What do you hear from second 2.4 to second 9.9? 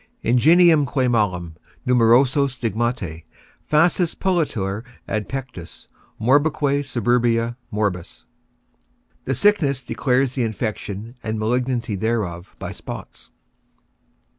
STIGMATE, FASSUS PELLITUR AD PECTUS, MORBIQUE SUBURBIA, MORBUS. _The sickness